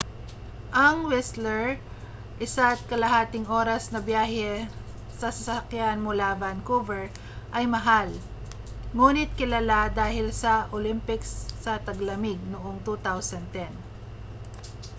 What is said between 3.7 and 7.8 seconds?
na biyahe sa sasakyan mula vancouver ay